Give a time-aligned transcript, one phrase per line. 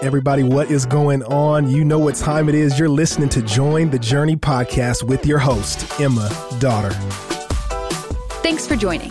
[0.00, 1.68] Everybody, what is going on?
[1.68, 2.78] You know what time it is.
[2.78, 6.90] You're listening to Join the Journey podcast with your host, Emma Daughter.
[8.40, 9.10] Thanks for joining.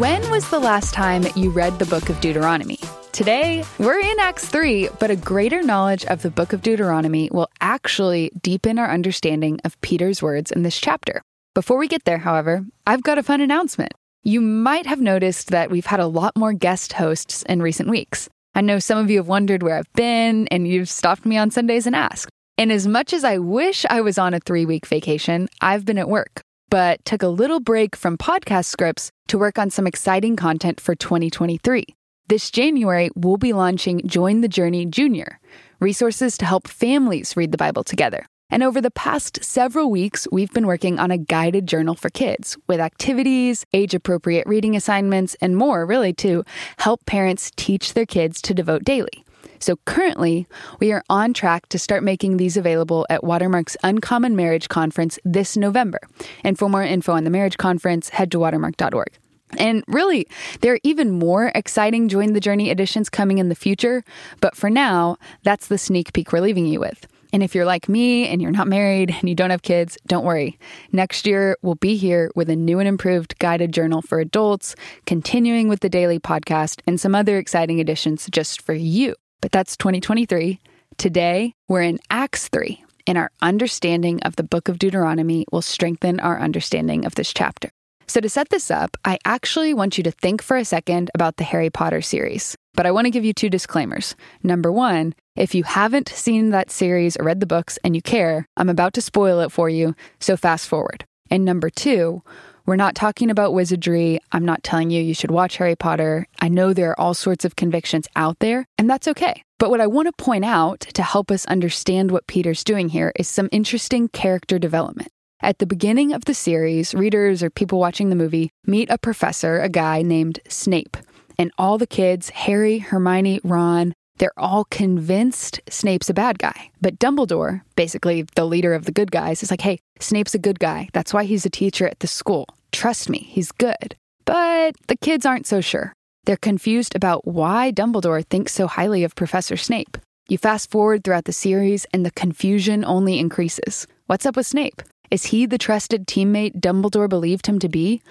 [0.00, 2.80] When was the last time you read the book of Deuteronomy?
[3.12, 7.48] Today, we're in Acts 3, but a greater knowledge of the book of Deuteronomy will
[7.60, 11.22] actually deepen our understanding of Peter's words in this chapter.
[11.54, 13.92] Before we get there, however, I've got a fun announcement.
[14.24, 18.28] You might have noticed that we've had a lot more guest hosts in recent weeks.
[18.54, 21.50] I know some of you have wondered where I've been, and you've stopped me on
[21.50, 22.30] Sundays and asked.
[22.58, 25.98] And as much as I wish I was on a three week vacation, I've been
[25.98, 30.36] at work, but took a little break from podcast scripts to work on some exciting
[30.36, 31.84] content for 2023.
[32.28, 35.40] This January, we'll be launching Join the Journey Junior,
[35.80, 38.26] resources to help families read the Bible together.
[38.50, 42.56] And over the past several weeks, we've been working on a guided journal for kids
[42.66, 46.44] with activities, age appropriate reading assignments, and more, really, to
[46.78, 49.24] help parents teach their kids to devote daily.
[49.60, 50.46] So currently,
[50.80, 55.56] we are on track to start making these available at Watermark's Uncommon Marriage Conference this
[55.56, 56.00] November.
[56.42, 59.10] And for more info on the marriage conference, head to watermark.org.
[59.58, 60.26] And really,
[60.60, 64.02] there are even more exciting Join the Journey editions coming in the future,
[64.40, 67.06] but for now, that's the sneak peek we're leaving you with.
[67.32, 70.24] And if you're like me and you're not married and you don't have kids, don't
[70.24, 70.58] worry.
[70.92, 74.74] Next year, we'll be here with a new and improved guided journal for adults,
[75.06, 79.14] continuing with the daily podcast and some other exciting additions just for you.
[79.40, 80.60] But that's 2023.
[80.98, 86.20] Today, we're in Acts 3, and our understanding of the book of Deuteronomy will strengthen
[86.20, 87.70] our understanding of this chapter.
[88.06, 91.36] So, to set this up, I actually want you to think for a second about
[91.36, 92.56] the Harry Potter series.
[92.80, 94.16] But I want to give you two disclaimers.
[94.42, 98.46] Number one, if you haven't seen that series or read the books and you care,
[98.56, 101.04] I'm about to spoil it for you, so fast forward.
[101.30, 102.22] And number two,
[102.64, 104.18] we're not talking about wizardry.
[104.32, 106.26] I'm not telling you you should watch Harry Potter.
[106.40, 109.44] I know there are all sorts of convictions out there, and that's okay.
[109.58, 113.12] But what I want to point out to help us understand what Peter's doing here
[113.14, 115.10] is some interesting character development.
[115.42, 119.60] At the beginning of the series, readers or people watching the movie meet a professor,
[119.60, 120.96] a guy named Snape.
[121.40, 126.70] And all the kids, Harry, Hermione, Ron, they're all convinced Snape's a bad guy.
[126.82, 130.58] But Dumbledore, basically the leader of the good guys, is like, hey, Snape's a good
[130.58, 130.90] guy.
[130.92, 132.46] That's why he's a teacher at the school.
[132.72, 133.96] Trust me, he's good.
[134.26, 135.94] But the kids aren't so sure.
[136.24, 139.96] They're confused about why Dumbledore thinks so highly of Professor Snape.
[140.28, 143.86] You fast forward throughout the series, and the confusion only increases.
[144.08, 144.82] What's up with Snape?
[145.10, 148.02] Is he the trusted teammate Dumbledore believed him to be?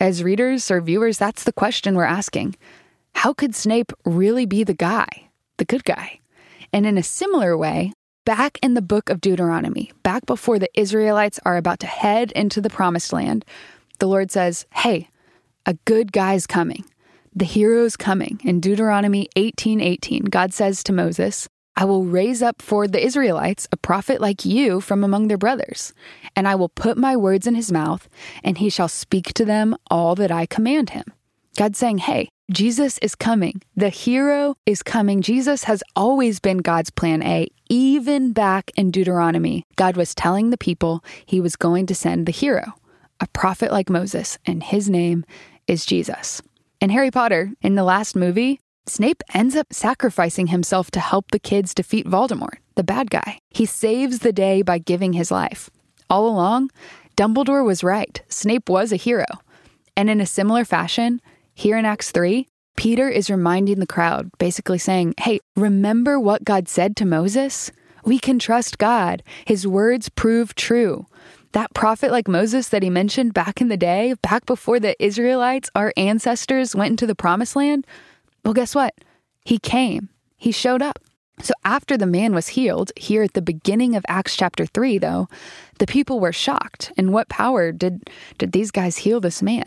[0.00, 2.56] As readers or viewers, that's the question we're asking.
[3.16, 5.28] How could Snape really be the guy,
[5.58, 6.20] the good guy?
[6.72, 7.92] And in a similar way,
[8.24, 12.62] back in the book of Deuteronomy, back before the Israelites are about to head into
[12.62, 13.44] the promised land,
[13.98, 15.08] the Lord says, Hey,
[15.66, 16.86] a good guy's coming.
[17.34, 18.40] The hero's coming.
[18.42, 23.66] In Deuteronomy 18:18, 18, God says to Moses, I will raise up for the Israelites
[23.72, 25.92] a prophet like you from among their brothers,
[26.36, 28.08] and I will put my words in his mouth,
[28.44, 31.04] and he shall speak to them all that I command him.
[31.56, 33.62] God's saying, Hey, Jesus is coming.
[33.76, 35.22] The hero is coming.
[35.22, 37.48] Jesus has always been God's plan A.
[37.68, 42.32] Even back in Deuteronomy, God was telling the people he was going to send the
[42.32, 42.74] hero,
[43.20, 45.24] a prophet like Moses, and his name
[45.66, 46.42] is Jesus.
[46.80, 48.58] In Harry Potter, in the last movie,
[48.90, 53.38] Snape ends up sacrificing himself to help the kids defeat Voldemort, the bad guy.
[53.48, 55.70] He saves the day by giving his life.
[56.10, 56.70] All along,
[57.16, 58.20] Dumbledore was right.
[58.28, 59.26] Snape was a hero.
[59.96, 61.20] And in a similar fashion,
[61.54, 66.68] here in Acts 3, Peter is reminding the crowd, basically saying, Hey, remember what God
[66.68, 67.70] said to Moses?
[68.04, 69.22] We can trust God.
[69.46, 71.06] His words prove true.
[71.52, 75.70] That prophet like Moses that he mentioned back in the day, back before the Israelites,
[75.76, 77.86] our ancestors, went into the promised land,
[78.44, 78.94] well, guess what?
[79.44, 80.98] He came, he showed up.
[81.42, 85.28] So after the man was healed, here at the beginning of Acts chapter 3, though,
[85.78, 86.92] the people were shocked.
[86.96, 89.64] In what power did, did these guys heal this man?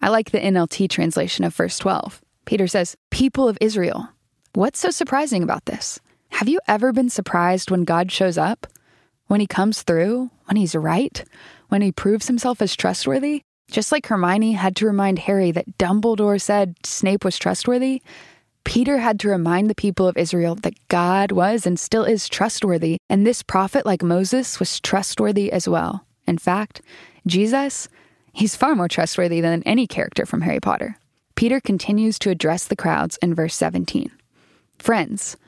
[0.00, 2.20] I like the NLT translation of verse 12.
[2.44, 4.08] Peter says, People of Israel,
[4.54, 6.00] what's so surprising about this?
[6.30, 8.66] Have you ever been surprised when God shows up?
[9.28, 10.30] When he comes through?
[10.46, 11.24] When he's right?
[11.68, 13.42] When he proves himself as trustworthy?
[13.72, 18.02] Just like Hermione had to remind Harry that Dumbledore said Snape was trustworthy,
[18.64, 22.98] Peter had to remind the people of Israel that God was and still is trustworthy,
[23.08, 26.04] and this prophet, like Moses, was trustworthy as well.
[26.26, 26.82] In fact,
[27.26, 27.88] Jesus,
[28.34, 30.98] he's far more trustworthy than any character from Harry Potter.
[31.34, 34.10] Peter continues to address the crowds in verse 17.
[34.78, 35.38] Friends,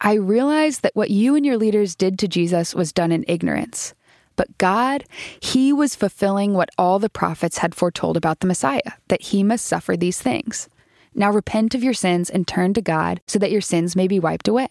[0.00, 3.94] I realize that what you and your leaders did to Jesus was done in ignorance.
[4.38, 5.04] But God,
[5.40, 9.66] He was fulfilling what all the prophets had foretold about the Messiah, that He must
[9.66, 10.70] suffer these things.
[11.14, 14.20] Now repent of your sins and turn to God so that your sins may be
[14.20, 14.68] wiped away.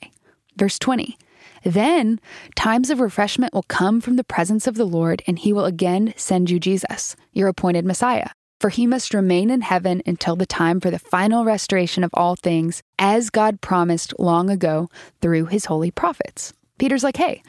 [0.56, 1.18] Verse 20.
[1.64, 2.22] Then
[2.56, 6.14] times of refreshment will come from the presence of the Lord, and he will again
[6.16, 8.30] send you Jesus, your appointed Messiah.
[8.62, 12.38] For he must remain in heaven until the time for the final restoration of all
[12.38, 14.90] things, as God promised long ago
[15.22, 16.54] through his holy prophets.
[16.80, 17.44] Peter's like, hey,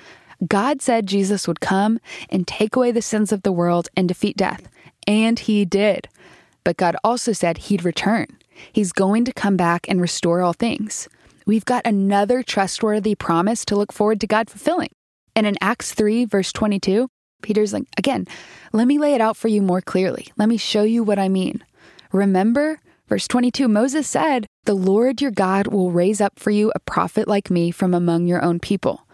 [0.47, 1.99] God said Jesus would come
[2.31, 4.69] and take away the sins of the world and defeat death.
[5.07, 6.09] And he did.
[6.65, 8.27] But God also said he'd return.
[8.73, 11.09] He's going to come back and restore all things.
[11.47, 14.91] We've got another trustworthy promise to look forward to God fulfilling.
[15.35, 17.09] And in Acts 3, verse 22,
[17.43, 18.27] Peter's like, again,
[18.73, 20.29] let me lay it out for you more clearly.
[20.37, 21.65] Let me show you what I mean.
[22.13, 26.81] Remember, verse 22, Moses said, The Lord your God will raise up for you a
[26.81, 29.07] prophet like me from among your own people.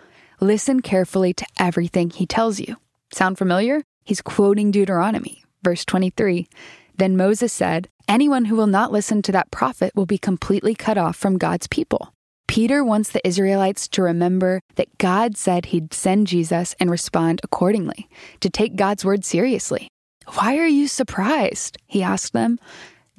[0.44, 2.76] Listen carefully to everything he tells you.
[3.10, 3.82] Sound familiar?
[4.04, 6.46] He's quoting Deuteronomy, verse 23.
[6.94, 10.98] Then Moses said, Anyone who will not listen to that prophet will be completely cut
[10.98, 12.12] off from God's people.
[12.46, 18.06] Peter wants the Israelites to remember that God said he'd send Jesus and respond accordingly,
[18.40, 19.88] to take God's word seriously.
[20.34, 21.78] Why are you surprised?
[21.86, 22.58] He asked them.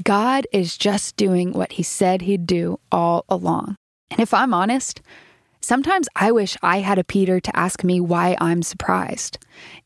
[0.04, 3.77] God is just doing what he said he'd do all along.
[4.12, 5.01] And if I'm honest,
[5.66, 9.40] sometimes I wish I had a Peter to ask me why I'm surprised.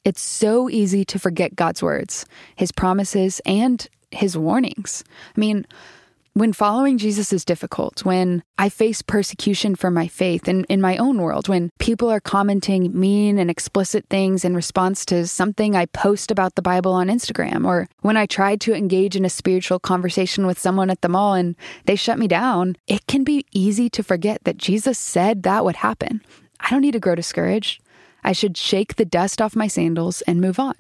[0.04, 5.04] It's so easy to forget God's words, his promises, and his warnings.
[5.36, 5.66] I mean,
[6.34, 10.98] when following Jesus is difficult, when I face persecution for my faith and in my
[10.98, 15.86] own world, when people are commenting mean and explicit things in response to something I
[15.88, 19.80] post about the Bible on Instagram, or when I try to engage in a spiritual
[19.80, 21.56] conversation with someone at the mall and
[21.86, 25.78] they shut me down, it can be easy to forget that Jesus said that would
[25.78, 26.22] happen.
[26.60, 27.82] I don't need to grow discouraged.
[28.24, 30.76] I should shake the dust off my sandals and move on.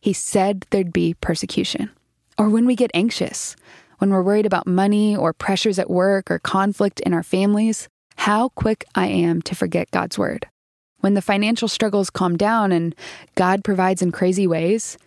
[0.00, 1.90] He said there'd be persecution.
[2.38, 3.56] Or when we get anxious,
[4.02, 8.48] when we're worried about money or pressures at work or conflict in our families, how
[8.48, 10.48] quick I am to forget God's word.
[10.98, 12.96] When the financial struggles calm down and
[13.36, 14.98] God provides in crazy ways,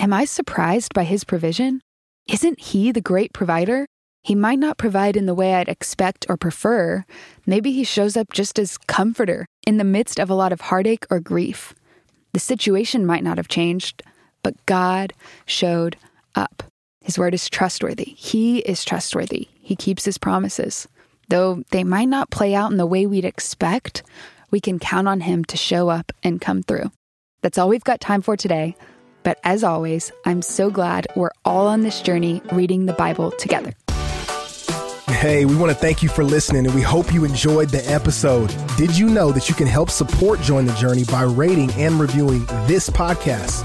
[0.00, 1.80] am I surprised by his provision?
[2.26, 3.86] Isn't he the great provider?
[4.24, 7.04] He might not provide in the way I'd expect or prefer.
[7.46, 11.06] Maybe he shows up just as comforter in the midst of a lot of heartache
[11.08, 11.72] or grief.
[12.32, 14.02] The situation might not have changed,
[14.42, 15.12] but God
[15.46, 15.96] showed
[16.34, 16.64] up.
[17.02, 18.04] His word is trustworthy.
[18.04, 19.48] He is trustworthy.
[19.60, 20.86] He keeps his promises.
[21.28, 24.02] Though they might not play out in the way we'd expect,
[24.50, 26.90] we can count on him to show up and come through.
[27.40, 28.76] That's all we've got time for today.
[29.22, 33.72] But as always, I'm so glad we're all on this journey reading the Bible together.
[35.08, 38.54] Hey, we want to thank you for listening and we hope you enjoyed the episode.
[38.76, 42.46] Did you know that you can help support Join the Journey by rating and reviewing
[42.66, 43.64] this podcast?